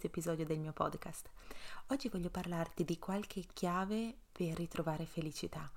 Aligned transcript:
questo 0.00 0.06
episodio 0.06 0.46
del 0.46 0.58
mio 0.58 0.72
podcast. 0.72 1.28
Oggi 1.88 2.08
voglio 2.08 2.30
parlarti 2.30 2.84
di 2.84 2.98
qualche 2.98 3.44
chiave 3.52 4.16
per 4.32 4.54
ritrovare 4.54 5.04
felicità 5.04 5.70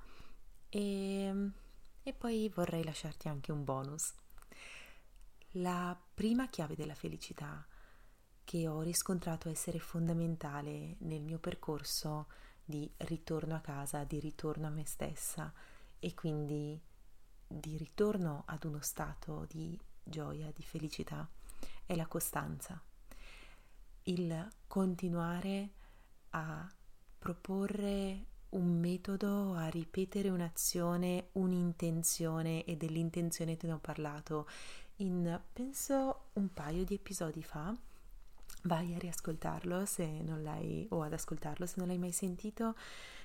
e, 0.69 1.49
e 2.01 2.13
poi 2.13 2.49
vorrei 2.53 2.85
lasciarti 2.85 3.27
anche 3.27 3.51
un 3.51 3.65
bonus. 3.65 4.13
La 5.55 5.99
prima 6.13 6.47
chiave 6.47 6.75
della 6.75 6.95
felicità 6.95 7.65
che 8.45 8.67
ho 8.67 8.81
riscontrato 8.81 9.49
essere 9.49 9.79
fondamentale 9.79 10.95
nel 10.99 11.21
mio 11.21 11.39
percorso 11.39 12.27
di 12.63 12.89
ritorno 12.97 13.55
a 13.55 13.59
casa, 13.59 14.05
di 14.05 14.19
ritorno 14.19 14.67
a 14.67 14.69
me 14.71 14.85
stessa 14.85 15.51
e 15.99 16.13
quindi 16.13 16.81
di 17.45 17.75
ritorno 17.75 18.43
ad 18.45 18.63
uno 18.63 18.79
stato 18.79 19.45
di 19.49 19.77
gioia, 20.01 20.49
di 20.53 20.63
felicità, 20.63 21.29
è 21.85 21.95
la 21.95 22.07
costanza 22.07 22.81
il 24.03 24.47
continuare 24.67 25.69
a 26.31 26.69
proporre 27.17 28.25
un 28.49 28.79
metodo, 28.79 29.53
a 29.53 29.67
ripetere 29.67 30.29
un'azione, 30.29 31.29
un'intenzione 31.33 32.65
e 32.65 32.75
dell'intenzione 32.75 33.57
te 33.57 33.67
ne 33.67 33.73
ho 33.73 33.79
parlato 33.79 34.47
in 34.97 35.39
penso 35.51 36.25
un 36.33 36.53
paio 36.53 36.83
di 36.83 36.95
episodi 36.95 37.41
fa. 37.41 37.75
Vai 38.63 38.93
a 38.93 38.97
riascoltarlo 38.97 39.85
se 39.85 40.05
non 40.05 40.43
l'hai 40.43 40.85
o 40.89 41.01
ad 41.01 41.13
ascoltarlo 41.13 41.65
se 41.65 41.75
non 41.77 41.87
l'hai 41.87 41.97
mai 41.97 42.11
sentito 42.11 42.75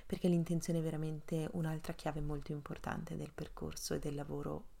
perché 0.05 0.27
l'intenzione 0.27 0.79
è 0.79 0.81
veramente 0.81 1.47
un'altra 1.51 1.93
chiave 1.93 2.19
molto 2.19 2.51
importante 2.51 3.15
del 3.15 3.31
percorso 3.33 3.93
e 3.93 3.99
del 3.99 4.15
lavoro 4.15 4.77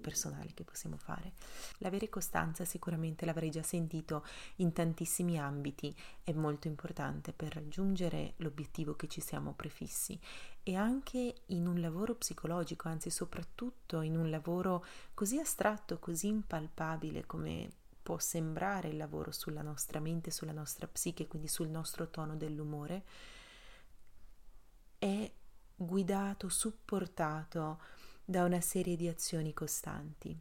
personali 0.00 0.52
che 0.54 0.64
possiamo 0.64 0.96
fare. 0.96 1.32
L'avere 1.78 2.08
costanza 2.08 2.64
sicuramente 2.64 3.24
l'avrei 3.24 3.50
già 3.50 3.62
sentito 3.62 4.24
in 4.56 4.72
tantissimi 4.72 5.38
ambiti, 5.38 5.94
è 6.22 6.32
molto 6.32 6.68
importante 6.68 7.32
per 7.32 7.54
raggiungere 7.54 8.34
l'obiettivo 8.38 8.94
che 8.94 9.08
ci 9.08 9.20
siamo 9.20 9.52
prefissi 9.54 10.18
e 10.62 10.76
anche 10.76 11.42
in 11.46 11.66
un 11.66 11.80
lavoro 11.80 12.14
psicologico, 12.14 12.88
anzi 12.88 13.10
soprattutto 13.10 14.00
in 14.00 14.16
un 14.16 14.30
lavoro 14.30 14.84
così 15.14 15.38
astratto, 15.38 15.98
così 15.98 16.28
impalpabile 16.28 17.26
come 17.26 17.70
può 18.02 18.18
sembrare 18.18 18.88
il 18.88 18.96
lavoro 18.96 19.30
sulla 19.30 19.62
nostra 19.62 20.00
mente, 20.00 20.30
sulla 20.30 20.52
nostra 20.52 20.88
psiche, 20.88 21.28
quindi 21.28 21.48
sul 21.48 21.68
nostro 21.68 22.10
tono 22.10 22.36
dell'umore, 22.36 23.04
è 24.98 25.30
guidato, 25.74 26.48
supportato 26.48 27.80
da 28.24 28.44
una 28.44 28.60
serie 28.60 28.96
di 28.96 29.08
azioni 29.08 29.52
costanti. 29.52 30.38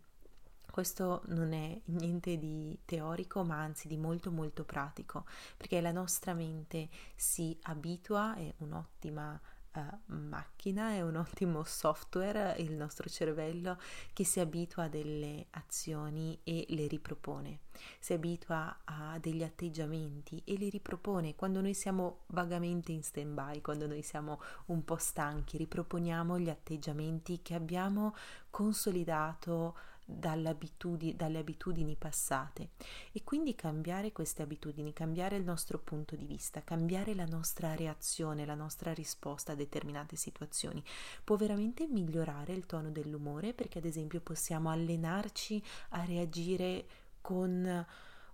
Questo 0.72 1.24
non 1.28 1.52
è 1.52 1.78
niente 1.86 2.38
di 2.38 2.80
teorico, 2.86 3.44
ma 3.44 3.58
anzi 3.58 3.90
di 3.90 3.98
molto 3.98 4.32
molto 4.32 4.64
pratico, 4.64 5.26
perché 5.58 5.82
la 5.82 5.92
nostra 5.92 6.34
mente 6.34 6.88
si 7.16 7.58
abitua, 7.64 8.36
è 8.36 8.54
un'ottima 8.60 9.40
uh, 9.74 10.14
macchina, 10.14 10.92
è 10.92 11.02
un 11.02 11.16
ottimo 11.16 11.64
software, 11.64 12.56
il 12.60 12.74
nostro 12.74 13.10
cervello 13.10 13.80
che 14.14 14.24
si 14.24 14.40
abitua 14.40 14.84
a 14.84 14.88
delle 14.88 15.48
azioni 15.52 16.40
e 16.44 16.66
le 16.70 16.88
ripropone, 16.88 17.60
si 18.00 18.14
abitua 18.14 18.80
a 18.84 19.18
degli 19.20 19.44
atteggiamenti 19.44 20.42
e 20.46 20.56
li 20.56 20.70
ripropone. 20.70 21.36
Quando 21.36 21.62
noi 21.62 21.74
siamo 21.74 22.22
vagamente 22.28 22.92
in 22.92 23.04
stand 23.04 23.34
by, 23.34 23.62
quando 23.62 23.88
noi 23.88 24.02
siamo 24.02 24.42
un 24.68 24.84
po' 24.84 24.98
stanchi, 24.98 25.58
riproponiamo 25.58 26.40
gli 26.40 26.50
atteggiamenti 26.50 27.42
che 27.42 27.54
abbiamo 27.54 28.16
consolidato 28.50 29.76
dalle 30.18 30.50
abitudini, 30.50 31.96
passate 31.96 32.70
e 33.12 33.24
quindi 33.24 33.56
cambiare 33.56 34.12
queste 34.12 34.42
abitudini, 34.42 34.94
cambiare 34.94 35.36
il 35.36 35.44
nostro 35.44 35.80
punto 35.80 36.16
di 36.16 36.26
vista, 36.26 36.64
cambiare 36.64 37.14
la 37.16 37.26
nostra 37.26 37.76
reazione, 37.76 38.46
la 38.46 38.56
nostra 38.56 38.94
risposta 38.94 39.54
a 39.54 39.56
determinate 39.56 40.16
situazioni 40.16 40.84
può 41.24 41.36
veramente 41.36 41.88
migliorare 41.88 42.54
il 42.54 42.66
tono 42.66 42.92
dell'umore 42.92 43.54
perché 43.54 43.80
ad 43.80 43.86
esempio 43.86 44.22
possiamo 44.22 44.70
allenarci 44.70 45.64
a 45.90 46.04
reagire 46.04 46.86
con 47.22 47.86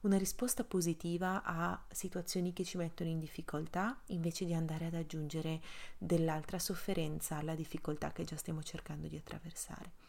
una 0.02 0.18
risposta 0.18 0.64
positiva 0.64 1.42
a 1.44 1.84
situazioni 1.92 2.54
che 2.54 2.64
ci 2.64 2.78
mettono 2.78 3.10
in 3.10 3.20
difficoltà 3.20 4.00
invece 4.08 4.46
di 4.46 4.54
andare 4.54 4.86
ad 4.86 4.94
aggiungere 4.94 5.62
dell'altra 5.98 6.60
sofferenza 6.60 7.38
alla 7.38 7.56
difficoltà 7.56 8.12
che 8.12 8.24
già 8.24 8.38
stiamo 8.38 8.62
cercando 8.62 9.08
di 9.08 9.18
attraversare. 9.18 10.07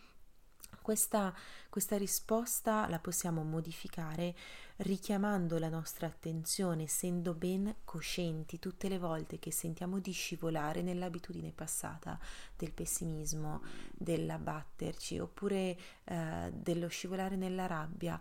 Questa, 0.80 1.34
questa, 1.68 1.98
risposta 1.98 2.88
la 2.88 2.98
possiamo 2.98 3.42
modificare 3.42 4.34
richiamando 4.76 5.58
la 5.58 5.68
nostra 5.68 6.06
attenzione, 6.06 6.84
essendo 6.84 7.34
ben 7.34 7.74
coscienti 7.84 8.58
tutte 8.58 8.88
le 8.88 8.98
volte 8.98 9.38
che 9.38 9.50
sentiamo 9.50 9.98
di 9.98 10.12
scivolare 10.12 10.80
nell'abitudine 10.80 11.52
passata 11.52 12.18
del 12.56 12.72
pessimismo, 12.72 13.62
dell'abbatterci 13.92 15.18
oppure 15.18 15.76
eh, 16.04 16.52
dello 16.54 16.88
scivolare 16.88 17.36
nella 17.36 17.66
rabbia 17.66 18.18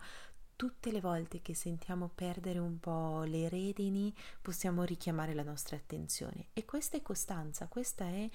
tutte 0.57 0.91
le 0.91 1.00
volte 1.00 1.41
che 1.41 1.53
sentiamo 1.53 2.09
perdere 2.13 2.57
un 2.57 2.79
po' 2.79 3.22
le 3.23 3.47
redini 3.47 4.12
possiamo 4.41 4.84
richiamare 4.84 5.35
la 5.35 5.44
nostra 5.44 5.78
attenzione 5.78 6.47
e 6.51 6.66
questa 6.66 6.97
è 6.97 7.01
costanza, 7.03 7.68
questa 7.68 8.06
è, 8.06 8.28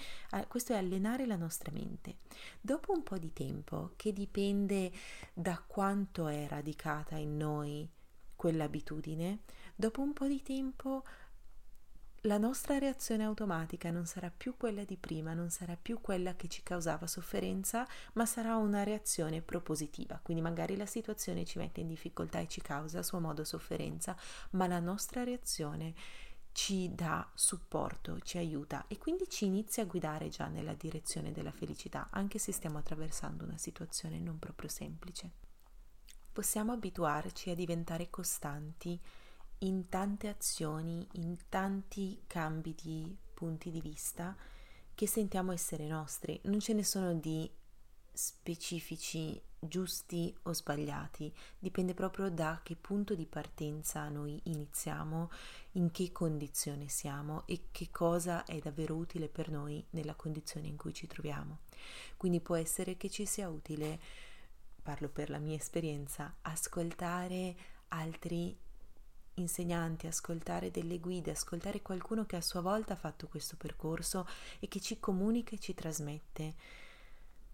questo 0.47 0.72
è 0.72 0.77
allenare 0.77 1.27
la 1.27 1.37
nostra 1.37 1.72
mente. 1.72 2.19
Dopo 2.61 2.93
un 2.93 3.03
po' 3.03 3.19
di 3.19 3.32
tempo, 3.32 3.93
che 3.97 4.12
dipende 4.12 4.93
da 5.34 5.62
quanto 5.66 6.28
è 6.28 6.47
radicata 6.47 7.16
in 7.16 7.37
noi 7.37 7.91
quell'abitudine, 8.37 9.41
dopo 9.75 10.00
un 10.00 10.12
po' 10.12 10.28
di 10.28 10.43
tempo 10.43 11.05
la 12.22 12.38
nostra 12.38 12.78
reazione 12.78 13.25
automatica 13.25 13.91
non 13.91 14.06
sarà 14.06 14.31
più 14.31 14.56
quella 14.56 14.84
di 14.84 14.97
prima, 14.97 15.34
non 15.34 15.50
sarà 15.50 15.77
più 15.77 16.00
quella 16.00 16.37
che 16.37 16.47
ci 16.47 16.62
causava 16.62 17.09
sofferenza, 17.09 17.84
ma 18.12 18.27
sarà 18.27 18.55
una 18.56 18.84
reazione 18.84 19.43
propositiva. 19.43 20.21
Quindi 20.22 20.41
magari 20.41 20.77
la 20.77 20.87
situazione 20.87 21.44
ci 21.44 21.59
mette 21.59 21.81
in 21.81 21.88
difficoltà 21.88 22.38
e 22.38 22.47
ci 22.47 22.61
causa 22.61 23.00
a 23.00 23.03
suo 23.03 23.19
modo 23.19 23.43
sofferenza, 23.43 24.16
ma 24.50 24.69
la 24.69 24.78
nostra 24.78 25.25
reazione 25.25 25.94
ci 26.53 26.94
dà 26.94 27.28
supporto, 27.34 28.21
ci 28.21 28.38
aiuta 28.38 28.84
e 28.87 28.99
quindi 28.99 29.28
ci 29.28 29.47
inizia 29.47 29.82
a 29.82 29.87
guidare 29.87 30.28
già 30.28 30.47
nella 30.47 30.75
direzione 30.75 31.32
della 31.32 31.50
felicità, 31.50 32.09
anche 32.11 32.38
se 32.38 32.53
stiamo 32.53 32.78
attraversando 32.78 33.43
una 33.43 33.59
situazione 33.59 34.21
non 34.21 34.38
proprio 34.38 34.69
semplice. 34.69 35.31
Possiamo 36.32 36.71
abituarci 36.71 37.50
a 37.50 37.55
diventare 37.56 38.11
costanti 38.11 39.00
in 39.62 39.89
tante 39.89 40.28
azioni, 40.28 41.06
in 41.12 41.37
tanti 41.49 42.23
cambi 42.27 42.75
di 42.81 43.17
punti 43.34 43.71
di 43.71 43.81
vista 43.81 44.37
che 44.95 45.06
sentiamo 45.06 45.53
essere 45.53 45.87
nostri. 45.87 46.41
Non 46.45 46.61
ce 46.61 46.73
ne 46.73 46.84
sono 46.84 47.15
di 47.15 47.50
specifici, 48.12 49.41
giusti 49.59 50.37
o 50.43 50.53
sbagliati, 50.53 51.33
dipende 51.59 51.95
proprio 51.95 52.28
da 52.31 52.61
che 52.62 52.77
punto 52.77 53.15
di 53.15 53.27
partenza 53.27 54.09
noi 54.09 54.39
iniziamo, 54.45 55.31
in 55.73 55.91
che 55.93 56.12
condizione 56.12 56.89
siamo 56.89 57.47
e 57.47 57.69
che 57.71 57.89
cosa 57.91 58.44
è 58.44 58.59
davvero 58.59 58.97
utile 58.97 59.29
per 59.29 59.50
noi 59.50 59.84
nella 59.91 60.15
condizione 60.15 60.67
in 60.67 60.77
cui 60.77 60.93
ci 60.93 61.06
troviamo. 61.06 61.61
Quindi 62.17 62.41
può 62.41 62.56
essere 62.56 62.97
che 62.97 63.08
ci 63.08 63.25
sia 63.25 63.49
utile, 63.49 64.00
parlo 64.82 65.08
per 65.08 65.31
la 65.31 65.38
mia 65.38 65.56
esperienza, 65.56 66.37
ascoltare 66.43 67.56
altri 67.88 68.58
insegnanti, 69.34 70.06
ascoltare 70.06 70.70
delle 70.70 70.99
guide, 70.99 71.31
ascoltare 71.31 71.82
qualcuno 71.82 72.26
che 72.26 72.37
a 72.37 72.43
sua 72.43 72.61
volta 72.61 72.93
ha 72.94 72.96
fatto 72.96 73.29
questo 73.29 73.56
percorso 73.56 74.26
e 74.58 74.69
che 74.69 74.81
ci 74.81 74.99
comunica 75.00 75.55
e 75.55 75.58
ci 75.58 75.75
trasmette 75.75 76.55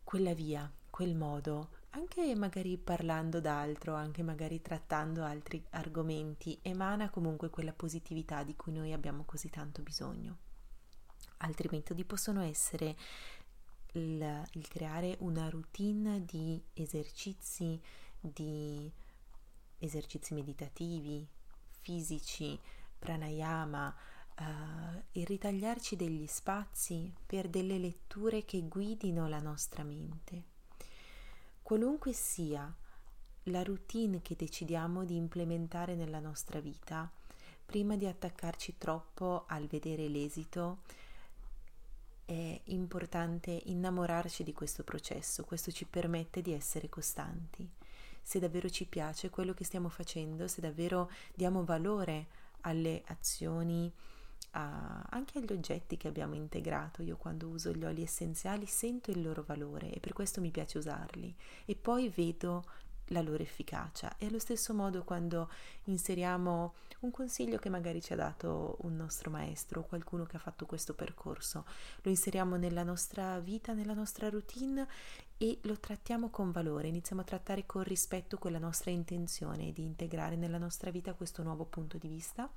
quella 0.02 0.34
via, 0.34 0.70
quel 0.90 1.14
modo, 1.14 1.70
anche 1.90 2.34
magari 2.34 2.76
parlando 2.76 3.40
d'altro, 3.40 3.94
anche 3.94 4.22
magari 4.22 4.60
trattando 4.60 5.22
altri 5.22 5.64
argomenti, 5.70 6.58
emana 6.62 7.10
comunque 7.10 7.50
quella 7.50 7.72
positività 7.72 8.42
di 8.42 8.56
cui 8.56 8.72
noi 8.72 8.92
abbiamo 8.92 9.25
così 9.25 9.50
tanto 9.50 9.82
bisogno. 9.82 10.38
Altri 11.38 11.69
metodi 11.70 12.04
possono 12.04 12.42
essere 12.42 12.96
il, 13.92 14.44
il 14.52 14.69
creare 14.69 15.16
una 15.20 15.48
routine 15.48 16.25
di 16.25 16.60
esercizi, 16.75 17.80
di 18.20 18.90
esercizi 19.78 20.34
meditativi, 20.34 21.26
fisici, 21.80 22.58
pranayama, 22.98 23.94
uh, 24.38 25.02
il 25.12 25.26
ritagliarci 25.26 25.96
degli 25.96 26.26
spazi 26.26 27.12
per 27.25 27.48
delle 27.48 27.78
letture 27.78 28.44
che 28.44 28.66
guidino 28.66 29.28
la 29.28 29.40
nostra 29.40 29.82
mente. 29.82 30.56
Qualunque 31.62 32.12
sia 32.12 32.75
la 33.44 33.62
routine 33.62 34.20
che 34.22 34.36
decidiamo 34.36 35.04
di 35.04 35.16
implementare 35.16 35.94
nella 35.94 36.20
nostra 36.20 36.60
vita, 36.60 37.10
prima 37.64 37.96
di 37.96 38.06
attaccarci 38.06 38.76
troppo 38.78 39.44
al 39.46 39.66
vedere 39.66 40.08
l'esito, 40.08 40.78
è 42.25 42.60
importante 42.64 43.50
innamorarci 43.66 44.42
di 44.42 44.52
questo 44.52 44.84
processo, 44.84 45.44
questo 45.44 45.70
ci 45.70 45.86
permette 45.86 46.42
di 46.42 46.52
essere 46.52 46.88
costanti 46.88 47.77
se 48.28 48.38
davvero 48.38 48.69
ci 48.69 48.84
piace 48.84 49.30
quello 49.30 49.54
che 49.54 49.64
stiamo 49.64 49.88
facendo, 49.88 50.48
se 50.48 50.60
davvero 50.60 51.10
diamo 51.34 51.64
valore 51.64 52.26
alle 52.60 53.02
azioni, 53.06 53.90
a, 54.50 55.00
anche 55.08 55.38
agli 55.38 55.50
oggetti 55.50 55.96
che 55.96 56.08
abbiamo 56.08 56.34
integrato. 56.34 57.00
Io 57.00 57.16
quando 57.16 57.48
uso 57.48 57.72
gli 57.72 57.86
oli 57.86 58.02
essenziali 58.02 58.66
sento 58.66 59.10
il 59.10 59.22
loro 59.22 59.44
valore 59.46 59.90
e 59.90 59.98
per 59.98 60.12
questo 60.12 60.42
mi 60.42 60.50
piace 60.50 60.76
usarli 60.76 61.34
e 61.64 61.75
poi 61.75 62.10
vedo 62.10 62.66
la 63.06 63.22
loro 63.22 63.42
efficacia. 63.42 64.14
E 64.19 64.26
allo 64.26 64.38
stesso 64.38 64.75
modo 64.75 65.04
quando 65.04 65.48
inseriamo 65.84 66.75
un 67.00 67.10
consiglio 67.10 67.56
che 67.56 67.70
magari 67.70 68.02
ci 68.02 68.12
ha 68.12 68.16
dato 68.16 68.76
un 68.80 68.94
nostro 68.94 69.30
maestro 69.30 69.80
o 69.80 69.84
qualcuno 69.84 70.25
che 70.25 70.36
ha 70.36 70.40
fatto 70.40 70.66
questo 70.66 70.92
percorso, 70.92 71.64
lo 72.02 72.10
inseriamo 72.10 72.56
nella 72.56 72.82
nostra 72.82 73.38
vita, 73.38 73.72
nella 73.72 73.94
nostra 73.94 74.28
routine 74.28 74.86
e 75.38 75.61
lo 75.62 75.79
trattiamo 75.79 76.31
con 76.31 76.50
valore, 76.50 76.88
iniziamo 76.88 77.23
a 77.23 77.25
trattare 77.25 77.64
con 77.64 77.85
rispetto 77.85 78.38
quella 78.38 78.58
nostra 78.58 78.90
intenzione 78.90 79.73
di 79.73 79.85
integrare 79.85 80.35
nella 80.35 80.58
nostra 80.58 80.90
vita 80.90 81.14
questo 81.14 81.44
nuovo 81.44 81.64
punto 81.64 81.96
di 81.96 82.08
vista. 82.08 82.50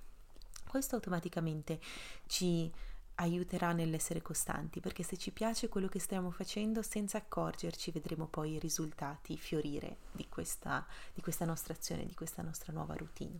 Questo 0.68 0.95
automaticamente 0.95 1.80
ci 2.25 2.72
aiuterà 3.16 3.72
nell'essere 3.72 4.24
costanti, 4.24 4.80
perché 4.80 5.04
se 5.04 5.16
ci 5.16 5.31
piace 5.31 5.69
quello 5.69 5.88
che 5.88 6.00
stiamo 6.00 6.31
facendo, 6.31 6.81
senza 6.81 7.19
accorgerci 7.19 7.92
vedremo 7.92 8.25
poi 8.25 8.54
i 8.54 8.60
risultati 8.60 9.38
fiorire 9.38 9.98
di 10.12 10.28
questa, 10.28 10.86
di 11.13 11.22
questa 11.22 11.45
nostra 11.45 11.74
azione, 11.74 12.06
di 12.06 12.16
questa 12.16 12.42
nostra 12.42 12.74
nuova 12.74 12.95
routine. 12.95 13.39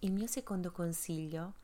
Il 0.00 0.12
mio 0.12 0.26
secondo 0.26 0.70
consiglio, 0.70 1.54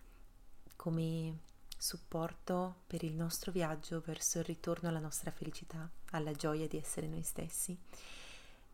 come 0.76 1.40
supporto 1.78 2.80
per 2.86 3.02
il 3.04 3.14
nostro 3.14 3.50
viaggio 3.52 4.02
verso 4.04 4.38
il 4.38 4.44
ritorno 4.44 4.88
alla 4.88 4.98
nostra 4.98 5.30
felicità, 5.30 5.88
alla 6.10 6.32
gioia 6.32 6.68
di 6.68 6.76
essere 6.76 7.06
noi 7.06 7.22
stessi, 7.22 7.76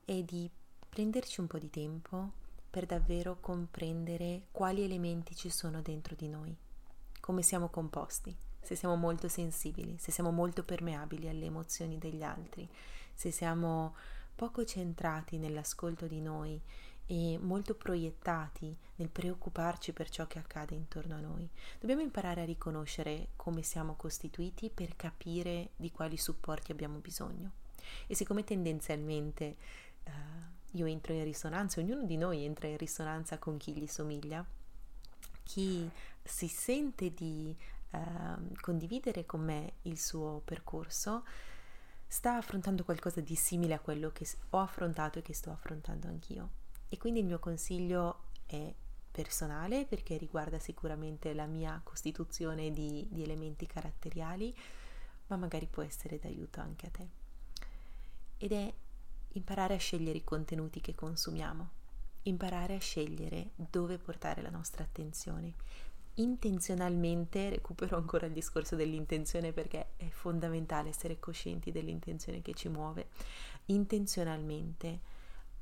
è 0.05 0.23
di 0.23 0.51
prenderci 0.89 1.41
un 1.41 1.47
po' 1.47 1.59
di 1.59 1.71
tempo 1.71 2.33
per 2.69 2.87
davvero 2.87 3.37
comprendere 3.41 4.47
quali 4.51 4.83
elementi 4.83 5.37
ci 5.37 5.51
sono 5.51 5.81
dentro 5.83 6.17
di 6.17 6.29
noi, 6.29 6.57
come 7.21 7.43
siamo 7.43 7.69
composti 7.69 8.37
se 8.65 8.75
siamo 8.77 8.97
molto 8.97 9.29
sensibili, 9.29 9.97
se 9.99 10.11
siamo 10.11 10.31
molto 10.31 10.65
permeabili 10.65 11.29
alle 11.29 11.45
emozioni 11.45 11.99
degli 11.99 12.23
altri, 12.23 12.67
se 13.13 13.31
siamo 13.31 13.95
poco 14.35 14.65
centrati 14.65 15.37
nell'ascolto 15.37 16.07
di 16.07 16.21
noi 16.21 16.59
e 17.07 17.39
molto 17.39 17.75
proiettati 17.75 18.77
nel 18.97 19.11
preoccuparci 19.11 19.93
per 19.93 20.09
ciò 20.09 20.27
che 20.27 20.39
accade 20.39 20.75
intorno 20.75 21.17
a 21.17 21.21
noi. 21.21 21.49
Dobbiamo 21.79 22.03
imparare 22.03 22.43
a 22.43 22.47
riconoscere 22.47 23.29
come 23.37 23.63
siamo 23.63 23.95
costituiti 23.95 24.71
per 24.71 24.97
capire 24.97 25.71
di 25.77 25.91
quali 25.91 26.17
supporti 26.17 26.73
abbiamo 26.73 26.99
bisogno. 26.99 27.53
E 28.07 28.15
siccome 28.15 28.45
tendenzialmente 28.45 29.57
uh, 30.05 30.11
io 30.73 30.87
entro 30.87 31.13
in 31.13 31.25
risonanza, 31.25 31.81
ognuno 31.81 32.05
di 32.05 32.17
noi 32.17 32.45
entra 32.45 32.67
in 32.67 32.77
risonanza 32.77 33.39
con 33.39 33.59
chi 33.59 33.75
gli 33.75 33.87
somiglia, 33.87 34.45
chi 35.43 35.89
si 36.23 36.49
sente 36.49 37.13
di 37.13 37.55
eh, 37.91 37.99
condividere 38.61 39.27
con 39.27 39.43
me 39.43 39.75
il 39.83 39.99
suo 40.01 40.41
percorso, 40.45 41.25
sta 42.07 42.37
affrontando 42.37 42.83
qualcosa 42.83 43.21
di 43.21 43.35
simile 43.37 43.75
a 43.75 43.81
quello 43.81 44.11
che 44.11 44.27
ho 44.51 44.59
affrontato 44.59 45.19
e 45.19 45.23
che 45.23 45.35
sto 45.35 45.51
affrontando 45.51 46.09
anch'io. 46.09 46.63
E 46.95 46.97
quindi 46.97 47.19
il 47.19 47.27
mio 47.27 47.41
consiglio 47.41 48.27
è 48.47 48.73
personale 49.11 49.85
perché 49.85 50.17
riguarda 50.17 50.61
sicuramente 50.61 51.35
la 51.35 51.47
mia 51.47 51.81
costituzione 51.83 52.71
di, 52.71 53.09
di 53.11 53.25
elementi 53.25 53.67
caratteriali, 53.67 54.57
ma 55.27 55.35
magari 55.35 55.67
può 55.67 55.83
essere 55.83 56.21
d'aiuto 56.21 56.61
anche 56.61 56.87
a 56.87 56.91
te. 56.91 57.09
Ed 58.39 58.53
è 58.53 58.73
imparare 59.33 59.75
a 59.75 59.79
scegliere 59.79 60.19
i 60.19 60.23
contenuti 60.23 60.81
che 60.81 60.95
consumiamo, 60.95 61.69
imparare 62.23 62.77
a 62.77 62.81
scegliere 62.81 63.51
dove 63.57 63.99
portare 63.99 64.41
la 64.41 64.51
nostra 64.51 64.85
attenzione, 64.85 65.55
intenzionalmente, 66.15 67.51
recupero 67.51 67.97
ancora 67.97 68.27
il 68.27 68.33
discorso 68.33 68.77
dell'intenzione 68.77 69.51
perché 69.53 69.95
è 69.97 70.07
fondamentale 70.11 70.91
essere 70.91 71.19
coscienti 71.19 71.73
dell'intenzione 71.73 72.41
che 72.41 72.55
ci 72.55 72.69
muove, 72.69 73.09
intenzionalmente 73.65 75.14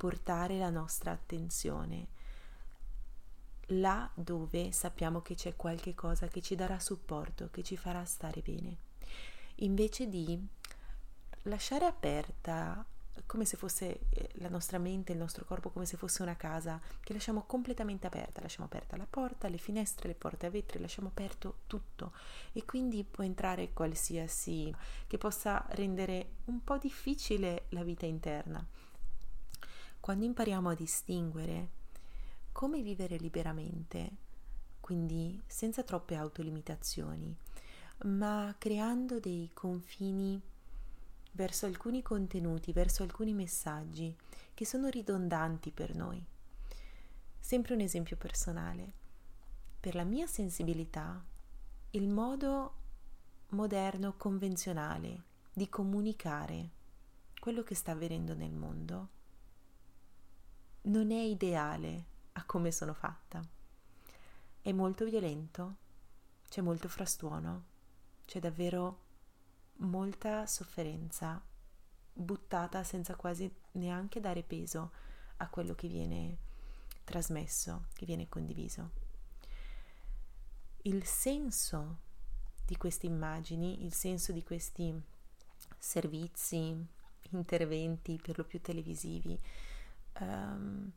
portare 0.02 0.58
la 0.58 0.69
nostra 0.69 1.12
attenzione 1.12 2.08
là 3.66 4.10
dove 4.14 4.72
sappiamo 4.72 5.22
che 5.22 5.37
c'è 5.37 5.54
qualche 5.54 5.94
cosa 5.94 6.26
che 6.26 6.43
ci 6.43 6.56
darà 6.56 6.81
supporto, 6.81 7.50
che 7.52 7.62
ci 7.62 7.76
farà 7.76 8.04
stare 8.04 8.40
bene, 8.40 8.78
invece 9.58 10.08
di 10.08 10.44
lasciare 11.43 11.84
aperta 11.84 12.84
come 13.26 13.44
se 13.44 13.56
fosse 13.56 14.06
eh, 14.10 14.31
la 14.38 14.49
nostra 14.49 14.78
mente, 14.78 15.12
il 15.12 15.19
nostro 15.19 15.44
corpo, 15.44 15.70
come 15.70 15.87
se 15.87 15.96
fosse 15.96 16.22
una 16.22 16.37
casa 16.37 16.81
che 17.00 17.12
lasciamo 17.12 17.44
completamente 17.44 18.08
aperta, 18.08 18.40
lasciamo 18.40 18.66
aperta 18.66 18.96
la 18.96 19.06
porta, 19.08 19.46
le 19.46 19.58
finestre, 19.58 20.08
le 20.08 20.16
porte 20.16 20.46
a 20.46 20.50
vetri, 20.50 20.81
lasciamo 20.81 21.06
aperto 21.06 21.58
tutto 21.69 22.12
e 22.50 22.64
quindi 22.64 23.05
può 23.05 23.22
entrare 23.22 23.72
qualsiasi 23.72 24.75
che 25.06 25.16
possa 25.16 25.64
rendere 25.70 26.38
un 26.46 26.64
po' 26.64 26.76
difficile 26.76 27.66
la 27.69 27.84
vita 27.84 28.05
interna. 28.05 28.66
Quando 30.02 30.25
impariamo 30.25 30.69
a 30.69 30.75
distinguere 30.75 31.69
come 32.50 32.82
vivere 32.82 33.19
liberamente, 33.19 34.10
quindi 34.81 35.40
senza 35.46 35.84
troppe 35.84 36.16
autolimitazioni, 36.16 37.32
ma 38.06 38.52
creando 38.58 39.20
dei 39.20 39.50
confini 39.54 40.43
verso 41.31 41.66
alcuni 41.66 42.02
contenuti, 42.02 42.72
verso 42.72 43.04
alcuni 43.04 43.32
messaggi 43.32 44.12
che 44.52 44.66
sono 44.66 44.88
ridondanti 44.88 45.70
per 45.70 45.94
noi. 45.94 46.20
Sempre 47.38 47.75
un 47.75 47.81
esempio 47.81 48.16
personale. 48.16 48.93
Per 49.78 49.94
la 49.94 50.02
mia 50.02 50.26
sensibilità, 50.26 51.25
il 51.90 52.08
modo 52.08 52.75
moderno, 53.50 54.16
convenzionale 54.16 55.22
di 55.52 55.69
comunicare 55.69 56.70
quello 57.38 57.62
che 57.62 57.77
sta 57.77 57.93
avvenendo 57.93 58.34
nel 58.34 58.53
mondo 58.53 59.20
non 60.82 61.10
è 61.10 61.20
ideale 61.20 62.05
a 62.32 62.44
come 62.44 62.72
sono 62.72 62.94
fatta. 62.94 63.41
È 64.60 64.72
molto 64.72 65.05
violento, 65.05 65.77
c'è 66.48 66.60
molto 66.60 66.89
frastuono, 66.89 67.65
c'è 68.24 68.41
davvero 68.41 69.01
molta 69.77 70.46
sofferenza 70.46 71.41
buttata 72.15 72.84
senza 72.84 73.15
quasi 73.15 73.53
neanche 73.72 74.20
dare 74.20 74.43
peso 74.43 74.93
a 75.39 75.48
quello 75.48 75.74
che 75.74 75.89
viene 75.89 76.36
trasmesso, 77.05 77.86
che 77.94 78.06
viene 78.06 78.29
condiviso. 78.29 78.91
Il 80.82 81.05
senso 81.05 81.98
di 82.65 82.77
queste 82.77 83.06
immagini, 83.06 83.84
il 83.84 83.93
senso 83.93 84.32
di 84.32 84.43
questi 84.43 85.01
servizi, 85.79 86.74
interventi 87.31 88.20
per 88.22 88.39
lo 88.39 88.44
più 88.44 88.60
televisivi, 88.60 89.39
um, 90.20 90.90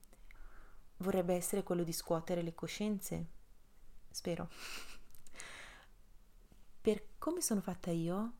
vorrebbe 0.98 1.34
essere 1.34 1.64
quello 1.64 1.84
di 1.84 1.94
scuotere 1.94 2.42
le 2.42 2.54
coscienze, 2.54 3.26
spero. 4.10 4.50
Per 6.82 7.04
come 7.18 7.42
sono 7.42 7.62
fatta 7.62 7.92
io, 7.92 8.34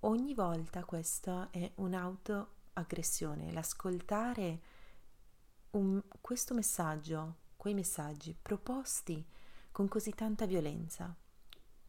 ogni 0.00 0.34
volta 0.34 0.84
questa 0.84 1.48
è 1.50 1.70
un'autoaggressione, 1.76 3.52
l'ascoltare 3.52 4.60
un, 5.72 6.02
questo 6.20 6.54
messaggio, 6.54 7.36
quei 7.56 7.74
messaggi 7.74 8.34
proposti 8.40 9.24
con 9.70 9.88
così 9.88 10.12
tanta 10.12 10.46
violenza, 10.46 11.14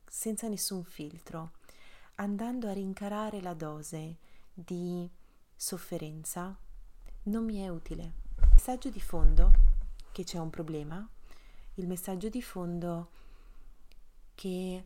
senza 0.06 0.48
nessun 0.48 0.84
filtro, 0.84 1.52
andando 2.16 2.68
a 2.68 2.74
rincarare 2.74 3.42
la 3.42 3.54
dose 3.54 4.18
di 4.54 5.10
sofferenza, 5.56 6.58
non 7.28 7.44
mi 7.44 7.58
è 7.58 7.68
utile. 7.68 8.04
Il 8.40 8.50
messaggio 8.54 8.90
di 8.90 9.02
fondo 9.02 9.52
che 10.12 10.24
c'è 10.24 10.38
un 10.38 10.50
problema, 10.50 11.08
il 11.76 11.88
messaggio 11.88 12.30
di 12.30 12.42
fondo 12.42 13.10
che 14.34 14.86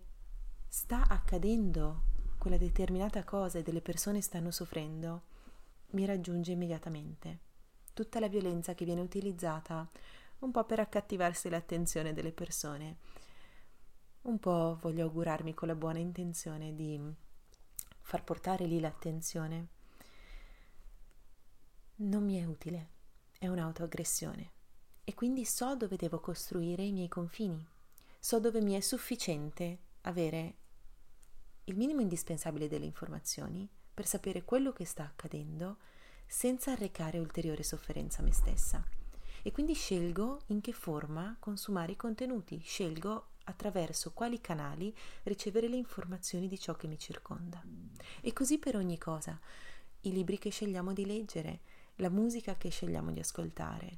sta 0.68 1.08
accadendo 1.08 2.10
quella 2.38 2.58
determinata 2.58 3.24
cosa 3.24 3.60
e 3.60 3.64
delle 3.64 3.82
persone 3.82 4.22
stanno 4.22 4.52
soffrendo, 4.52 5.22
mi 5.92 6.06
raggiunge 6.06 6.52
immediatamente. 6.52 7.40
Tutta 7.94 8.20
la 8.20 8.28
violenza 8.28 8.74
che 8.74 8.86
viene 8.86 9.02
utilizzata 9.02 9.88
un 10.40 10.52
po' 10.52 10.64
per 10.64 10.80
accattivarsi 10.80 11.50
l'attenzione 11.50 12.14
delle 12.14 12.32
persone. 12.32 12.98
Un 14.24 14.40
po' 14.40 14.78
voglio 14.82 15.06
augurarmi 15.06 15.54
con 15.54 15.68
la 15.68 15.76
buona 15.76 16.00
intenzione 16.00 16.74
di 16.74 17.00
far 18.00 18.24
portare 18.24 18.66
lì 18.66 18.80
l'attenzione. 18.80 19.80
Non 22.04 22.24
mi 22.24 22.42
è 22.42 22.46
utile, 22.46 22.90
è 23.38 23.48
un'autoaggressione. 23.48 24.52
E 25.04 25.14
quindi 25.14 25.46
so 25.46 25.76
dove 25.76 25.98
devo 25.98 26.20
costruire 26.20 26.82
i 26.82 26.92
miei 26.92 27.08
confini, 27.08 27.64
so 28.20 28.40
dove 28.40 28.60
mi 28.60 28.74
è 28.74 28.80
sufficiente 28.80 29.78
avere 30.02 30.56
il 31.66 31.76
minimo 31.78 32.02
indispensabile 32.02 32.68
delle 32.68 32.86
informazioni 32.86 33.70
per 33.94 34.08
sapere 34.08 34.44
quello 34.44 34.74
che 34.74 34.84
sta 34.84 35.04
accadendo 35.04 35.78
senza 36.26 36.72
arrecare 36.72 37.20
ulteriore 37.20 37.62
sofferenza 37.62 38.22
a 38.22 38.24
me 38.24 38.32
stessa. 38.34 38.84
E 39.44 39.52
quindi 39.52 39.76
scelgo 39.76 40.42
in 40.48 40.62
che 40.62 40.74
forma 40.74 41.36
consumare 41.40 41.92
i 41.92 41.98
contenuti, 41.98 42.60
scelgo 42.62 43.28
attraverso 43.44 44.12
quali 44.12 44.42
canali 44.42 44.92
ricevere 45.24 45.68
le 45.68 45.78
informazioni 45.78 46.48
di 46.48 46.60
ciò 46.60 46.76
che 46.76 46.88
mi 46.88 46.98
circonda. 46.98 47.64
E 48.22 48.34
così 48.34 48.58
per 48.58 48.76
ogni 48.76 48.98
cosa. 48.98 49.40
I 50.04 50.12
libri 50.12 50.40
che 50.40 50.50
scegliamo 50.50 50.94
di 50.94 51.06
leggere, 51.06 51.60
la 52.02 52.10
musica 52.10 52.56
che 52.56 52.70
scegliamo 52.70 53.12
di 53.12 53.20
ascoltare, 53.20 53.98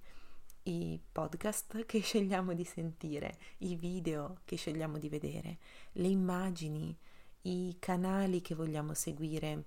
i 0.63 1.01
podcast 1.12 1.83
che 1.88 2.00
scegliamo 2.00 2.53
di 2.53 2.63
sentire, 2.63 3.38
i 3.60 3.75
video 3.75 4.39
che 4.45 4.57
scegliamo 4.57 4.98
di 4.98 5.10
vedere, 5.10 5.57
le 5.93 6.07
immagini, 6.07 6.95
i 7.43 7.75
canali 7.79 8.41
che 8.41 8.55
vogliamo 8.55 8.93
seguire, 8.93 9.63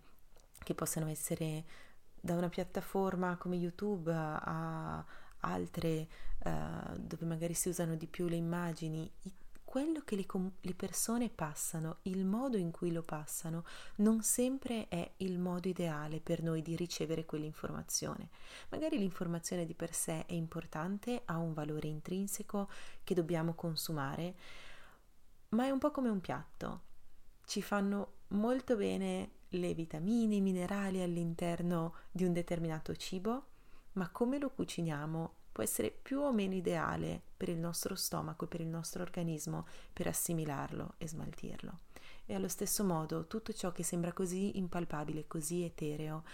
che 0.63 0.75
possono 0.75 1.09
essere 1.09 1.65
da 2.21 2.35
una 2.35 2.49
piattaforma 2.49 3.37
come 3.37 3.57
YouTube 3.57 4.13
a 4.13 5.05
altre 5.41 6.09
uh, 6.45 6.97
dove 6.99 7.25
magari 7.25 7.55
si 7.55 7.69
usano 7.69 7.95
di 7.95 8.07
più 8.07 8.27
le 8.27 8.37
immagini, 8.37 9.11
i 9.23 9.33
quello 9.77 10.01
che 10.07 10.17
le, 10.17 10.27
le, 10.63 10.73
persone 10.73 11.29
passano, 11.29 11.99
il 12.05 12.25
modo 12.25 12.57
in 12.57 12.71
cui 12.71 12.91
lo 12.93 13.03
passano, 13.03 13.67
non 13.97 14.23
sempre 14.23 14.89
è 14.89 15.13
il 15.19 15.39
modo 15.39 15.69
ideale 15.69 16.21
per 16.23 16.43
noi 16.43 16.63
di 16.63 16.75
ricevere 16.75 17.27
quell'informazione. 17.27 18.31
Magari 18.71 18.97
l'informazione 18.97 19.67
di 19.67 19.75
per 19.75 19.93
sé 19.93 20.25
è 20.25 20.33
importante, 20.33 21.21
ha 21.27 21.37
un 21.37 21.53
valore 21.53 21.89
intrinseco 21.89 22.71
che 23.05 23.13
dobbiamo 23.13 23.53
consumare, 23.53 24.35
ma 25.51 25.67
è 25.67 25.71
un 25.71 25.79
po' 25.79 25.91
come 25.91 26.09
un 26.09 26.23
piatto. 26.23 26.81
Ci 27.45 27.61
fanno 27.61 28.21
molto 28.29 28.77
bene 28.77 29.33
le 29.49 29.75
vitamine, 29.75 30.37
i 30.37 30.41
minerali 30.41 31.03
all'interno 31.03 31.97
di 32.11 32.25
un 32.25 32.33
determinato 32.33 32.97
cibo, 32.97 33.45
ma 33.93 34.09
come 34.09 34.39
lo 34.39 34.49
cuciniamo 34.49 35.35
può 35.57 35.65
essere 35.65 35.91
più 35.91 36.21
o 36.21 36.35
meno 36.35 36.53
ideale 36.53 37.19
per 37.35 37.49
il 37.49 37.57
nostro 37.57 37.95
stomaco 37.95 38.45
e 38.45 38.49
per 38.49 38.61
il 38.61 38.67
nostro 38.67 39.01
organismo 39.01 39.67
per 39.91 40.07
assimilarlo 40.07 40.97
e 40.99 41.09
smaltirlo. 41.09 41.79
E 42.27 42.35
allo 42.35 42.49
stesso 42.49 42.85
modo 42.85 43.27
tutto 43.27 43.55
ciò 43.55 43.73
che 43.73 43.83
sembra 43.83 44.13
così 44.13 44.59
impalpabile, 44.59 45.27
così 45.27 45.63
etereo, 45.63 46.25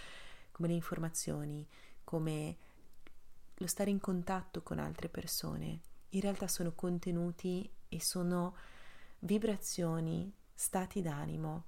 come 0.50 0.66
le 0.66 0.74
informazioni, 0.74 1.64
come 2.02 2.56
lo 3.54 3.66
stare 3.68 3.90
in 3.90 4.00
contatto 4.00 4.60
con 4.64 4.80
altre 4.80 5.08
persone, 5.08 5.82
in 6.08 6.20
realtà 6.20 6.48
sono 6.48 6.72
contenuti 6.72 7.70
e 7.88 8.00
sono 8.00 8.56
vibrazioni, 9.20 10.34
stati 10.52 11.00
d'animo 11.00 11.66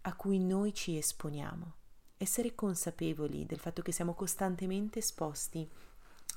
a 0.00 0.16
cui 0.16 0.40
noi 0.40 0.74
ci 0.74 0.96
esponiamo. 0.96 1.74
Essere 2.16 2.56
consapevoli 2.56 3.46
del 3.46 3.60
fatto 3.60 3.82
che 3.82 3.92
siamo 3.92 4.14
costantemente 4.14 4.98
esposti 4.98 5.70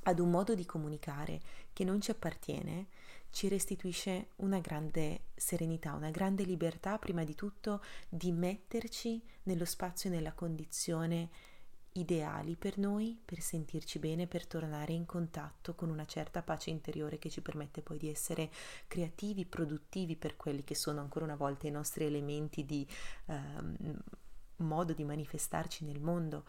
ad 0.03 0.19
un 0.19 0.29
modo 0.29 0.55
di 0.55 0.65
comunicare 0.65 1.39
che 1.73 1.83
non 1.83 2.01
ci 2.01 2.11
appartiene, 2.11 2.87
ci 3.29 3.47
restituisce 3.47 4.29
una 4.37 4.59
grande 4.59 5.25
serenità, 5.35 5.93
una 5.93 6.11
grande 6.11 6.43
libertà, 6.43 6.97
prima 6.97 7.23
di 7.23 7.33
tutto, 7.33 7.81
di 8.09 8.31
metterci 8.31 9.21
nello 9.43 9.65
spazio 9.65 10.09
e 10.09 10.13
nella 10.13 10.33
condizione 10.33 11.29
ideali 11.93 12.55
per 12.55 12.77
noi, 12.77 13.19
per 13.23 13.41
sentirci 13.41 13.99
bene, 13.99 14.27
per 14.27 14.47
tornare 14.47 14.93
in 14.93 15.05
contatto 15.05 15.75
con 15.75 15.89
una 15.89 16.05
certa 16.05 16.41
pace 16.41 16.69
interiore 16.69 17.19
che 17.19 17.29
ci 17.29 17.41
permette 17.41 17.81
poi 17.81 17.97
di 17.97 18.09
essere 18.09 18.49
creativi, 18.87 19.45
produttivi 19.45 20.15
per 20.15 20.37
quelli 20.37 20.63
che 20.63 20.75
sono 20.75 21.01
ancora 21.01 21.25
una 21.25 21.35
volta 21.35 21.67
i 21.67 21.71
nostri 21.71 22.05
elementi 22.05 22.65
di 22.65 22.87
eh, 23.25 23.39
modo 24.57 24.93
di 24.93 25.03
manifestarci 25.03 25.83
nel 25.85 25.99
mondo. 25.99 26.45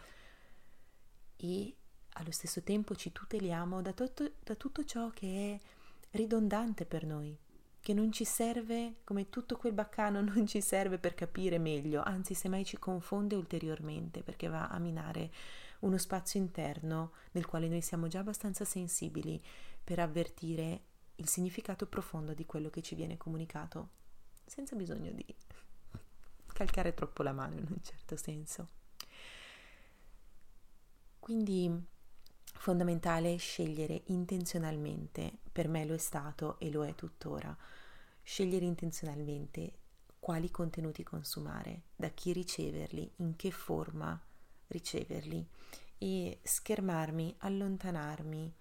E 1.36 1.76
allo 2.14 2.30
stesso 2.30 2.62
tempo 2.62 2.94
ci 2.94 3.12
tuteliamo 3.12 3.80
da 3.82 3.92
tutto, 3.92 4.32
da 4.42 4.54
tutto 4.54 4.84
ciò 4.84 5.10
che 5.10 5.60
è 5.60 6.16
ridondante 6.16 6.84
per 6.84 7.04
noi, 7.06 7.36
che 7.80 7.94
non 7.94 8.12
ci 8.12 8.24
serve, 8.24 8.96
come 9.04 9.30
tutto 9.30 9.56
quel 9.56 9.72
baccano 9.72 10.20
non 10.22 10.46
ci 10.46 10.60
serve 10.60 10.98
per 10.98 11.14
capire 11.14 11.58
meglio, 11.58 12.02
anzi 12.02 12.34
semmai 12.34 12.64
ci 12.64 12.78
confonde 12.78 13.34
ulteriormente 13.34 14.22
perché 14.22 14.48
va 14.48 14.68
a 14.68 14.78
minare 14.78 15.30
uno 15.80 15.98
spazio 15.98 16.38
interno 16.38 17.12
nel 17.32 17.46
quale 17.46 17.68
noi 17.68 17.80
siamo 17.80 18.06
già 18.06 18.20
abbastanza 18.20 18.64
sensibili 18.64 19.42
per 19.82 19.98
avvertire 19.98 20.82
il 21.16 21.28
significato 21.28 21.86
profondo 21.86 22.34
di 22.34 22.46
quello 22.46 22.70
che 22.70 22.82
ci 22.82 22.94
viene 22.94 23.16
comunicato, 23.16 23.88
senza 24.46 24.76
bisogno 24.76 25.10
di 25.10 25.24
calcare 26.52 26.94
troppo 26.94 27.22
la 27.22 27.32
mano 27.32 27.58
in 27.58 27.66
un 27.68 27.82
certo 27.82 28.16
senso. 28.16 28.68
Quindi 31.18 31.90
fondamentale 32.62 33.34
scegliere 33.38 34.02
intenzionalmente, 34.06 35.38
per 35.50 35.66
me 35.66 35.84
lo 35.84 35.94
è 35.94 35.98
stato 35.98 36.60
e 36.60 36.70
lo 36.70 36.84
è 36.84 36.94
tuttora, 36.94 37.56
scegliere 38.22 38.64
intenzionalmente 38.64 39.72
quali 40.20 40.48
contenuti 40.48 41.02
consumare, 41.02 41.86
da 41.96 42.10
chi 42.10 42.32
riceverli, 42.32 43.14
in 43.16 43.34
che 43.34 43.50
forma 43.50 44.16
riceverli 44.68 45.44
e 45.98 46.38
schermarmi, 46.40 47.34
allontanarmi, 47.38 48.54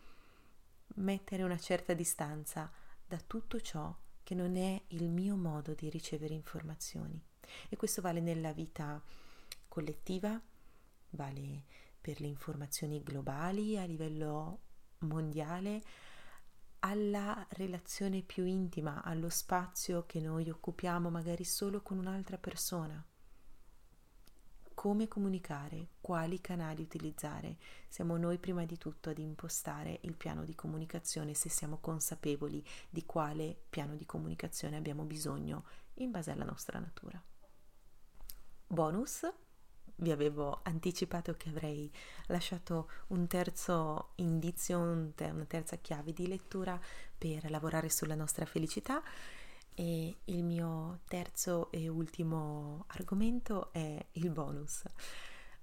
mettere 0.95 1.43
una 1.43 1.59
certa 1.59 1.93
distanza 1.93 2.71
da 3.07 3.21
tutto 3.27 3.61
ciò 3.61 3.95
che 4.23 4.33
non 4.33 4.55
è 4.55 4.81
il 4.87 5.09
mio 5.09 5.35
modo 5.35 5.75
di 5.75 5.91
ricevere 5.91 6.33
informazioni. 6.33 7.21
E 7.69 7.75
questo 7.75 8.01
vale 8.01 8.19
nella 8.19 8.51
vita 8.51 8.99
collettiva, 9.67 10.41
vale 11.11 11.90
per 12.01 12.19
le 12.19 12.27
informazioni 12.27 13.03
globali 13.03 13.77
a 13.77 13.85
livello 13.85 14.59
mondiale 14.99 15.81
alla 16.79 17.45
relazione 17.51 18.23
più 18.23 18.43
intima, 18.43 19.03
allo 19.03 19.29
spazio 19.29 20.05
che 20.07 20.19
noi 20.19 20.49
occupiamo 20.49 21.11
magari 21.11 21.43
solo 21.43 21.81
con 21.81 21.99
un'altra 21.99 22.39
persona. 22.39 23.05
Come 24.73 25.07
comunicare, 25.07 25.89
quali 26.01 26.41
canali 26.41 26.81
utilizzare, 26.81 27.57
siamo 27.87 28.17
noi 28.17 28.39
prima 28.39 28.65
di 28.65 28.79
tutto 28.79 29.11
ad 29.11 29.19
impostare 29.19 29.99
il 30.03 30.15
piano 30.15 30.43
di 30.43 30.55
comunicazione 30.55 31.35
se 31.35 31.49
siamo 31.49 31.77
consapevoli 31.77 32.65
di 32.89 33.05
quale 33.05 33.65
piano 33.69 33.95
di 33.95 34.07
comunicazione 34.07 34.77
abbiamo 34.77 35.03
bisogno 35.03 35.65
in 35.95 36.09
base 36.09 36.31
alla 36.31 36.45
nostra 36.45 36.79
natura. 36.79 37.21
Bonus 38.65 39.31
vi 40.01 40.11
avevo 40.11 40.59
anticipato 40.63 41.33
che 41.33 41.49
avrei 41.49 41.91
lasciato 42.27 42.89
un 43.07 43.27
terzo 43.27 44.09
indizio, 44.15 44.79
un 44.79 45.13
te- 45.15 45.29
una 45.29 45.45
terza 45.45 45.77
chiave 45.77 46.13
di 46.13 46.27
lettura 46.27 46.79
per 47.17 47.49
lavorare 47.49 47.89
sulla 47.89 48.15
nostra 48.15 48.45
felicità 48.45 49.01
e 49.73 50.15
il 50.25 50.43
mio 50.43 50.99
terzo 51.07 51.71
e 51.71 51.87
ultimo 51.87 52.85
argomento 52.87 53.71
è 53.71 54.05
il 54.13 54.29
bonus. 54.29 54.83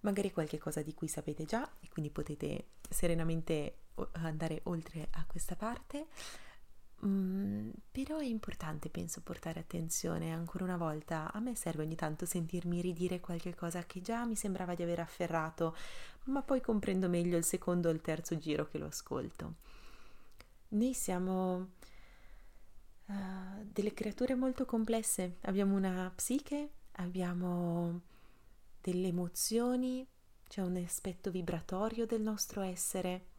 Magari 0.01 0.33
qualche 0.33 0.59
cosa 0.59 0.83
di 0.83 0.95
cui 0.95 1.09
sapete 1.09 1.45
già 1.45 1.69
e 1.81 1.89
quindi 1.89 2.11
potete 2.11 2.67
serenamente 2.89 3.75
andare 4.13 4.61
oltre 4.65 5.09
a 5.11 5.25
questa 5.27 5.57
parte. 5.57 6.07
Mm, 7.07 7.71
però 7.93 8.19
è 8.19 8.25
importante, 8.25 8.89
penso, 8.89 9.21
portare 9.21 9.61
attenzione 9.61 10.33
ancora 10.33 10.65
una 10.65 10.77
volta. 10.77 11.31
A 11.33 11.41
me 11.41 11.55
serve 11.55 11.85
ogni 11.85 11.95
tanto 11.95 12.27
sentirmi 12.27 12.81
ridire 12.81 13.21
qualche 13.21 13.55
cosa 13.55 13.85
che 13.85 14.01
già 14.01 14.25
mi 14.25 14.35
sembrava 14.35 14.75
di 14.75 14.83
aver 14.83 15.01
afferrato, 15.01 15.77
ma 16.25 16.43
poi 16.43 16.61
comprendo 16.61 17.09
meglio 17.09 17.37
il 17.37 17.45
secondo 17.45 17.89
o 17.89 17.93
il 17.93 18.01
terzo 18.01 18.37
giro 18.39 18.67
che 18.67 18.79
lo 18.79 18.87
ascolto. 18.87 19.55
Noi 20.71 20.93
siamo 20.93 21.71
uh, 23.07 23.15
delle 23.63 23.95
creature 23.95 24.35
molto 24.35 24.65
complesse, 24.65 25.37
abbiamo 25.43 25.77
una 25.77 26.11
psiche, 26.15 26.71
abbiamo 26.93 28.01
delle 28.81 29.09
emozioni, 29.09 30.07
c'è 30.49 30.63
un 30.63 30.77
aspetto 30.77 31.31
vibratorio 31.31 32.07
del 32.07 32.23
nostro 32.23 32.61
essere 32.63 33.37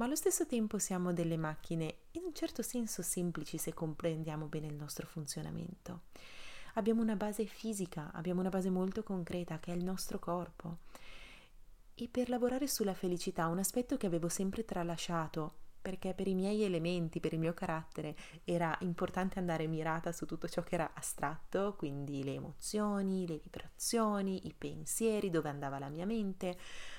ma 0.00 0.06
allo 0.06 0.16
stesso 0.16 0.46
tempo 0.46 0.78
siamo 0.78 1.12
delle 1.12 1.36
macchine 1.36 1.96
in 2.12 2.22
un 2.24 2.32
certo 2.32 2.62
senso 2.62 3.02
semplici 3.02 3.58
se 3.58 3.74
comprendiamo 3.74 4.46
bene 4.46 4.66
il 4.66 4.74
nostro 4.74 5.06
funzionamento. 5.06 6.04
Abbiamo 6.74 7.02
una 7.02 7.16
base 7.16 7.44
fisica, 7.44 8.10
abbiamo 8.14 8.40
una 8.40 8.48
base 8.48 8.70
molto 8.70 9.02
concreta 9.02 9.58
che 9.58 9.74
è 9.74 9.76
il 9.76 9.84
nostro 9.84 10.18
corpo. 10.18 10.78
E 11.94 12.08
per 12.10 12.30
lavorare 12.30 12.66
sulla 12.66 12.94
felicità, 12.94 13.48
un 13.48 13.58
aspetto 13.58 13.98
che 13.98 14.06
avevo 14.06 14.30
sempre 14.30 14.64
tralasciato, 14.64 15.56
perché 15.80 16.14
per 16.14 16.28
i 16.28 16.34
miei 16.34 16.62
elementi, 16.62 17.20
per 17.20 17.32
il 17.32 17.38
mio 17.38 17.54
carattere, 17.54 18.14
era 18.44 18.76
importante 18.80 19.38
andare 19.38 19.66
mirata 19.66 20.12
su 20.12 20.26
tutto 20.26 20.48
ciò 20.48 20.62
che 20.62 20.74
era 20.74 20.90
astratto, 20.94 21.74
quindi 21.76 22.22
le 22.22 22.34
emozioni, 22.34 23.26
le 23.26 23.38
vibrazioni, 23.42 24.46
i 24.46 24.54
pensieri, 24.56 25.30
dove 25.30 25.48
andava 25.48 25.78
la 25.78 25.88
mia 25.88 26.06
mente, 26.06 26.58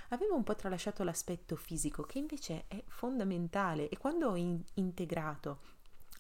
avevo 0.10 0.36
un 0.36 0.44
po' 0.44 0.56
tralasciato 0.56 1.04
l'aspetto 1.04 1.56
fisico 1.56 2.04
che 2.04 2.20
invece 2.20 2.66
è 2.68 2.84
fondamentale 2.88 3.90
e 3.90 3.98
quando 3.98 4.30
ho 4.30 4.36
in- 4.36 4.62
integrato 4.76 5.60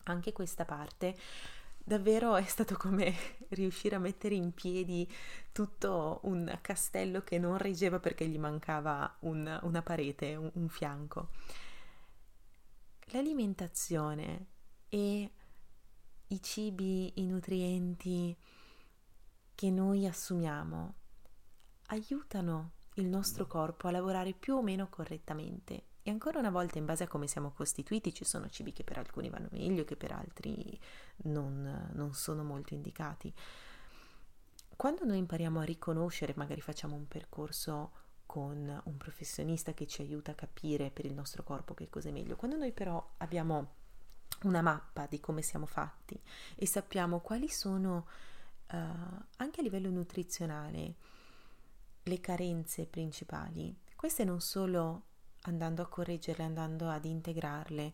anche 0.03 0.31
questa 0.33 0.65
parte 0.65 1.15
davvero 1.83 2.35
è 2.35 2.43
stato 2.43 2.75
come 2.75 3.13
riuscire 3.49 3.95
a 3.95 3.99
mettere 3.99 4.35
in 4.35 4.53
piedi 4.53 5.07
tutto 5.51 6.19
un 6.23 6.57
castello 6.61 7.23
che 7.23 7.37
non 7.37 7.57
reggeva 7.57 7.99
perché 7.99 8.27
gli 8.27 8.39
mancava 8.39 9.13
un, 9.19 9.59
una 9.63 9.81
parete, 9.81 10.35
un, 10.35 10.49
un 10.53 10.69
fianco. 10.69 11.29
L'alimentazione 13.13 14.47
e 14.87 15.31
i 16.27 16.41
cibi, 16.41 17.19
i 17.19 17.25
nutrienti 17.25 18.37
che 19.53 19.69
noi 19.69 20.07
assumiamo 20.07 20.95
aiutano 21.87 22.71
il 22.95 23.07
nostro 23.07 23.47
corpo 23.47 23.87
a 23.87 23.91
lavorare 23.91 24.33
più 24.33 24.55
o 24.55 24.61
meno 24.61 24.87
correttamente. 24.87 25.87
E 26.03 26.09
ancora 26.09 26.39
una 26.39 26.49
volta, 26.49 26.77
in 26.77 26.85
base 26.85 27.03
a 27.03 27.07
come 27.07 27.27
siamo 27.27 27.51
costituiti, 27.51 28.13
ci 28.13 28.23
sono 28.23 28.49
cibi 28.49 28.71
che 28.71 28.85
per 28.85 28.97
alcuni 28.97 29.29
vanno 29.29 29.49
meglio, 29.51 29.83
che 29.83 29.97
per 29.97 30.13
altri 30.13 30.79
non, 31.23 31.91
non 31.93 32.13
sono 32.13 32.43
molto 32.43 32.73
indicati. 32.73 33.33
Quando 34.75 35.03
noi 35.03 35.17
impariamo 35.17 35.59
a 35.59 35.63
riconoscere, 35.63 36.33
magari 36.37 36.61
facciamo 36.61 36.95
un 36.95 37.07
percorso 37.07 37.91
con 38.31 38.81
un 38.85 38.95
professionista 38.95 39.73
che 39.73 39.85
ci 39.85 40.01
aiuta 40.01 40.31
a 40.31 40.35
capire 40.35 40.89
per 40.89 41.03
il 41.03 41.13
nostro 41.13 41.43
corpo 41.43 41.73
che 41.73 41.89
cosa 41.89 42.07
è 42.07 42.11
meglio, 42.13 42.37
quando 42.37 42.55
noi 42.55 42.71
però 42.71 43.05
abbiamo 43.17 43.73
una 44.43 44.61
mappa 44.61 45.05
di 45.05 45.19
come 45.19 45.41
siamo 45.41 45.65
fatti 45.65 46.17
e 46.55 46.65
sappiamo 46.65 47.19
quali 47.19 47.49
sono 47.49 48.07
uh, 48.71 48.77
anche 49.35 49.59
a 49.59 49.63
livello 49.63 49.89
nutrizionale 49.89 50.95
le 52.03 52.19
carenze 52.21 52.85
principali, 52.85 53.77
queste 53.97 54.23
non 54.23 54.39
solo 54.39 55.07
andando 55.41 55.81
a 55.81 55.87
correggerle, 55.87 56.45
andando 56.45 56.89
ad 56.89 57.03
integrarle, 57.03 57.91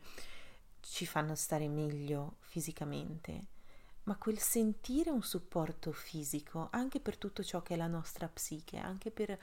ci 0.82 1.08
fanno 1.08 1.34
stare 1.34 1.68
meglio 1.68 2.36
fisicamente, 2.42 3.48
ma 4.04 4.16
quel 4.18 4.38
sentire 4.38 5.10
un 5.10 5.24
supporto 5.24 5.92
fisico 5.92 6.68
anche 6.70 7.00
per 7.00 7.18
tutto 7.18 7.44
ciò 7.44 7.64
che 7.64 7.74
è 7.74 7.78
la 7.78 7.88
nostra 7.88 8.28
psiche, 8.28 8.78
anche 8.78 9.10
per 9.10 9.40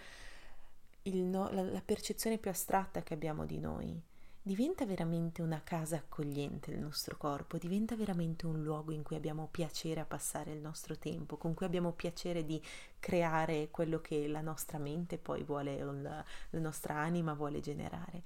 no, 1.12 1.50
la, 1.50 1.62
la 1.62 1.82
percezione 1.84 2.38
più 2.38 2.50
astratta 2.50 3.02
che 3.02 3.14
abbiamo 3.14 3.44
di 3.44 3.58
noi, 3.58 4.00
diventa 4.46 4.84
veramente 4.84 5.40
una 5.40 5.62
casa 5.62 5.96
accogliente 5.96 6.70
il 6.70 6.78
nostro 6.78 7.16
corpo, 7.16 7.56
diventa 7.56 7.96
veramente 7.96 8.44
un 8.44 8.62
luogo 8.62 8.92
in 8.92 9.02
cui 9.02 9.16
abbiamo 9.16 9.48
piacere 9.50 10.00
a 10.00 10.04
passare 10.04 10.52
il 10.52 10.60
nostro 10.60 10.98
tempo, 10.98 11.38
con 11.38 11.54
cui 11.54 11.64
abbiamo 11.64 11.92
piacere 11.92 12.44
di 12.44 12.62
creare 12.98 13.70
quello 13.70 14.02
che 14.02 14.28
la 14.28 14.42
nostra 14.42 14.78
mente 14.78 15.16
poi 15.16 15.42
vuole, 15.44 15.78
la, 15.82 16.22
la 16.50 16.58
nostra 16.58 16.96
anima 16.96 17.32
vuole 17.32 17.60
generare. 17.60 18.22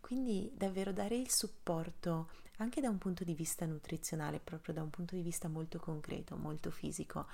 Quindi 0.00 0.50
davvero 0.54 0.92
dare 0.92 1.16
il 1.16 1.30
supporto 1.30 2.28
anche 2.58 2.82
da 2.82 2.90
un 2.90 2.98
punto 2.98 3.24
di 3.24 3.34
vista 3.34 3.64
nutrizionale, 3.64 4.40
proprio 4.40 4.74
da 4.74 4.82
un 4.82 4.90
punto 4.90 5.14
di 5.14 5.22
vista 5.22 5.48
molto 5.48 5.78
concreto, 5.78 6.36
molto 6.36 6.70
fisico, 6.70 7.26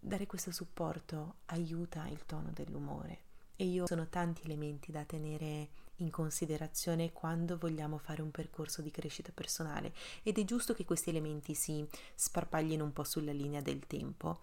dare 0.00 0.26
questo 0.26 0.50
supporto 0.50 1.36
aiuta 1.46 2.08
il 2.08 2.26
tono 2.26 2.50
dell'umore. 2.52 3.30
E 3.56 3.64
io 3.64 3.86
sono 3.86 4.08
tanti 4.08 4.42
elementi 4.44 4.90
da 4.90 5.04
tenere 5.04 5.68
in 5.96 6.10
considerazione 6.10 7.12
quando 7.12 7.58
vogliamo 7.58 7.98
fare 7.98 8.22
un 8.22 8.30
percorso 8.30 8.82
di 8.82 8.90
crescita 8.90 9.30
personale. 9.32 9.92
Ed 10.22 10.38
è 10.38 10.44
giusto 10.44 10.74
che 10.74 10.84
questi 10.84 11.10
elementi 11.10 11.54
si 11.54 11.86
sparpaglino 12.14 12.84
un 12.84 12.92
po' 12.92 13.04
sulla 13.04 13.32
linea 13.32 13.60
del 13.60 13.86
tempo 13.86 14.40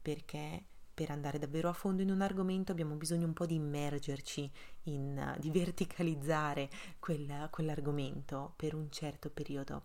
perché 0.00 0.64
per 1.00 1.10
andare 1.10 1.38
davvero 1.38 1.70
a 1.70 1.72
fondo 1.72 2.02
in 2.02 2.10
un 2.10 2.20
argomento 2.20 2.72
abbiamo 2.72 2.94
bisogno 2.94 3.24
un 3.26 3.32
po' 3.32 3.46
di 3.46 3.54
immergerci, 3.54 4.50
in, 4.84 5.36
di 5.38 5.50
verticalizzare 5.50 6.68
quel, 6.98 7.48
quell'argomento 7.50 8.52
per 8.56 8.74
un 8.74 8.90
certo 8.90 9.30
periodo, 9.30 9.84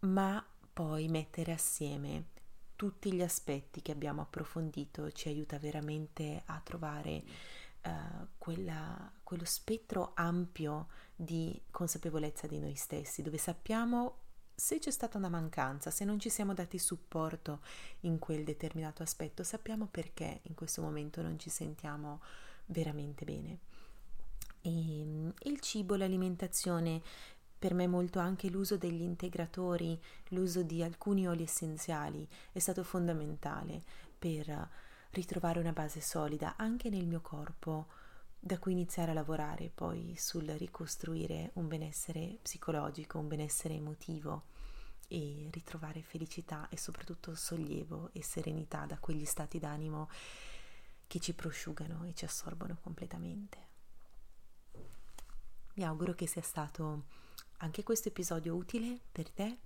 ma 0.00 0.44
poi 0.72 1.08
mettere 1.08 1.50
assieme 1.50 2.26
tutti 2.82 3.12
gli 3.12 3.22
aspetti 3.22 3.80
che 3.80 3.92
abbiamo 3.92 4.22
approfondito 4.22 5.12
ci 5.12 5.28
aiuta 5.28 5.56
veramente 5.56 6.42
a 6.46 6.60
trovare 6.64 7.22
uh, 7.84 8.26
quella, 8.36 9.08
quello 9.22 9.44
spettro 9.44 10.10
ampio 10.16 10.88
di 11.14 11.62
consapevolezza 11.70 12.48
di 12.48 12.58
noi 12.58 12.74
stessi, 12.74 13.22
dove 13.22 13.38
sappiamo 13.38 14.16
se 14.52 14.80
c'è 14.80 14.90
stata 14.90 15.16
una 15.16 15.28
mancanza, 15.28 15.92
se 15.92 16.04
non 16.04 16.18
ci 16.18 16.28
siamo 16.28 16.54
dati 16.54 16.76
supporto 16.76 17.60
in 18.00 18.18
quel 18.18 18.42
determinato 18.42 19.04
aspetto, 19.04 19.44
sappiamo 19.44 19.86
perché 19.86 20.40
in 20.42 20.54
questo 20.56 20.82
momento 20.82 21.22
non 21.22 21.38
ci 21.38 21.50
sentiamo 21.50 22.20
veramente 22.66 23.24
bene. 23.24 23.58
E 24.60 25.00
ehm, 25.02 25.34
il 25.44 25.60
cibo, 25.60 25.94
l'alimentazione, 25.94 27.00
per 27.62 27.74
me 27.74 27.86
molto 27.86 28.18
anche 28.18 28.50
l'uso 28.50 28.76
degli 28.76 29.02
integratori, 29.02 29.96
l'uso 30.30 30.64
di 30.64 30.82
alcuni 30.82 31.28
oli 31.28 31.44
essenziali 31.44 32.26
è 32.50 32.58
stato 32.58 32.82
fondamentale 32.82 33.84
per 34.18 34.68
ritrovare 35.10 35.60
una 35.60 35.70
base 35.70 36.00
solida 36.00 36.56
anche 36.56 36.90
nel 36.90 37.06
mio 37.06 37.20
corpo, 37.20 37.86
da 38.36 38.58
cui 38.58 38.72
iniziare 38.72 39.12
a 39.12 39.14
lavorare 39.14 39.70
poi 39.72 40.16
sul 40.18 40.48
ricostruire 40.48 41.50
un 41.52 41.68
benessere 41.68 42.38
psicologico, 42.42 43.20
un 43.20 43.28
benessere 43.28 43.74
emotivo 43.74 44.46
e 45.06 45.46
ritrovare 45.52 46.02
felicità 46.02 46.68
e 46.68 46.76
soprattutto 46.76 47.36
sollievo 47.36 48.10
e 48.12 48.24
serenità 48.24 48.86
da 48.86 48.98
quegli 48.98 49.24
stati 49.24 49.60
d'animo 49.60 50.10
che 51.06 51.20
ci 51.20 51.32
prosciugano 51.32 52.06
e 52.06 52.14
ci 52.14 52.24
assorbono 52.24 52.76
completamente. 52.82 53.58
Mi 55.74 55.84
auguro 55.84 56.12
che 56.14 56.26
sia 56.26 56.42
stato 56.42 57.21
anche 57.62 57.82
questo 57.82 58.08
episodio 58.08 58.54
utile 58.54 58.98
per 59.10 59.30
te 59.30 59.58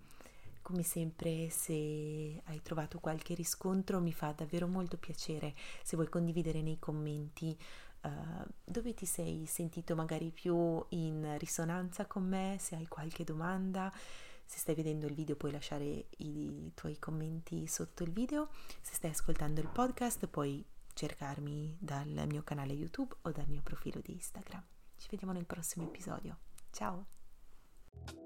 come 0.66 0.82
sempre, 0.82 1.48
se 1.48 2.42
hai 2.44 2.60
trovato 2.60 2.98
qualche 2.98 3.34
riscontro, 3.34 4.00
mi 4.00 4.12
fa 4.12 4.32
davvero 4.32 4.66
molto 4.66 4.96
piacere 4.96 5.54
se 5.84 5.94
vuoi 5.94 6.08
condividere 6.08 6.60
nei 6.60 6.80
commenti 6.80 7.56
uh, 8.02 8.10
dove 8.64 8.92
ti 8.92 9.06
sei 9.06 9.46
sentito 9.46 9.94
magari 9.94 10.32
più 10.32 10.84
in 10.88 11.36
risonanza 11.38 12.06
con 12.06 12.26
me, 12.26 12.56
se 12.58 12.74
hai 12.74 12.88
qualche 12.88 13.22
domanda. 13.22 13.92
Se 14.44 14.58
stai 14.58 14.74
vedendo 14.74 15.06
il 15.06 15.14
video 15.14 15.36
puoi 15.36 15.52
lasciare 15.52 16.06
i 16.16 16.72
tuoi 16.74 16.98
commenti 16.98 17.68
sotto 17.68 18.02
il 18.02 18.10
video, 18.10 18.48
se 18.80 18.94
stai 18.94 19.10
ascoltando 19.12 19.60
il 19.60 19.68
podcast 19.68 20.26
puoi 20.26 20.64
cercarmi 20.94 21.76
dal 21.78 22.24
mio 22.26 22.42
canale 22.42 22.72
YouTube 22.72 23.14
o 23.22 23.30
dal 23.30 23.46
mio 23.46 23.62
profilo 23.62 24.00
di 24.00 24.14
Instagram. 24.14 24.64
Ci 24.96 25.06
vediamo 25.12 25.32
nel 25.32 25.46
prossimo 25.46 25.84
episodio. 25.84 26.38
Ciao! 26.72 27.15
Thank 28.04 28.16
you. 28.16 28.25